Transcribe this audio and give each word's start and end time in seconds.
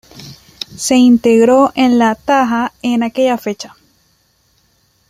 Se 0.77 0.95
integró 0.95 1.71
en 1.75 1.99
La 1.99 2.15
Taha 2.15 2.73
en 2.81 3.03
aquella 3.03 3.37
fecha. 3.37 3.75